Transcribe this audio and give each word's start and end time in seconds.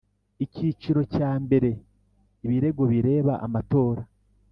Icyiciro 0.45 1.01
cya 1.15 1.31
mbere 1.43 1.69
Ibirego 2.45 2.83
bireba 2.91 3.33
amatora 3.45 4.01